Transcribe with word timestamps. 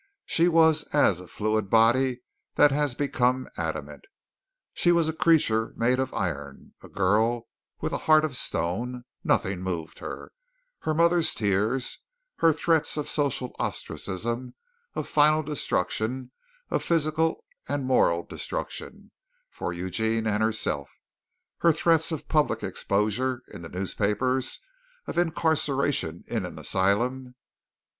She 0.25 0.47
was 0.47 0.81
as 0.93 1.19
a 1.19 1.27
fluid 1.27 1.69
body 1.69 2.23
that 2.55 2.71
has 2.71 2.95
become 2.95 3.47
adamant. 3.55 4.05
She 4.73 4.91
was 4.91 5.07
a 5.07 5.13
creature 5.13 5.73
made 5.77 5.99
of 5.99 6.11
iron, 6.11 6.73
a 6.81 6.87
girl 6.87 7.47
with 7.81 7.93
a 7.93 7.99
heart 8.09 8.25
of 8.25 8.35
stone; 8.35 9.03
nothing 9.23 9.61
moved 9.61 9.99
her 9.99 10.31
her 10.79 10.95
mother's 10.95 11.35
tears, 11.35 11.99
her 12.37 12.51
threats 12.51 12.97
of 12.97 13.07
social 13.07 13.55
ostracism, 13.59 14.55
of 14.95 15.07
final 15.07 15.43
destruction, 15.43 16.31
of 16.71 16.81
physical 16.83 17.45
and 17.69 17.85
moral 17.85 18.23
destruction 18.23 19.11
for 19.51 19.71
Eugene 19.71 20.25
and 20.25 20.41
herself, 20.41 20.89
her 21.59 21.71
threats 21.71 22.11
of 22.11 22.27
public 22.27 22.63
exposure 22.63 23.43
in 23.49 23.61
the 23.61 23.69
newspapers, 23.69 24.61
of 25.05 25.19
incarceration 25.19 26.23
in 26.25 26.43
an 26.43 26.57
asylum. 26.57 27.35